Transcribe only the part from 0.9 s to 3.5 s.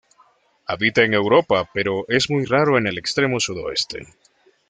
en Europa pero es muy raro en el extremo